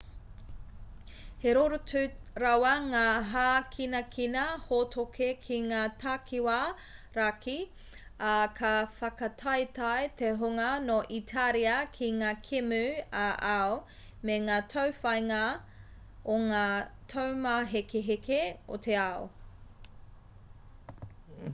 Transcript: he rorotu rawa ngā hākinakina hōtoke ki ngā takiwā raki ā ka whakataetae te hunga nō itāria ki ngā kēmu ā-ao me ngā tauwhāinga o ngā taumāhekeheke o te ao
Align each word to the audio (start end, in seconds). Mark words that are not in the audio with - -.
he 1.41 1.51
rorotu 1.55 1.99
rawa 2.43 2.69
ngā 2.85 3.01
hākinakina 3.33 4.45
hōtoke 4.69 5.27
ki 5.43 5.59
ngā 5.65 5.81
takiwā 6.05 6.55
raki 7.19 7.55
ā 8.31 8.31
ka 8.61 8.71
whakataetae 9.01 10.09
te 10.23 10.31
hunga 10.41 10.71
nō 10.87 10.97
itāria 11.19 11.77
ki 11.99 12.09
ngā 12.23 12.31
kēmu 12.49 12.81
ā-ao 13.25 13.77
me 14.31 14.39
ngā 14.49 14.59
tauwhāinga 14.77 15.43
o 16.37 16.43
ngā 16.49 16.67
taumāhekeheke 17.17 18.43
o 18.77 18.83
te 18.87 19.01
ao 19.07 19.33